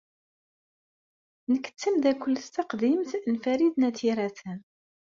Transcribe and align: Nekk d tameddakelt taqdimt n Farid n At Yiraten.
Nekk 1.51 1.65
d 1.69 1.75
tameddakelt 1.81 2.45
taqdimt 2.55 3.11
n 3.31 3.33
Farid 3.43 3.73
n 3.77 3.87
At 3.87 3.99
Yiraten. 4.05 4.59